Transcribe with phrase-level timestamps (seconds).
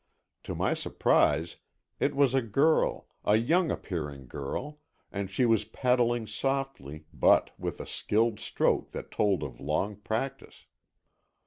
[0.45, 1.57] To my surprise
[1.99, 4.79] it was a girl, a young appearing girl,
[5.11, 10.65] and she was paddling softly, but with a skilled stroke that told of long practice.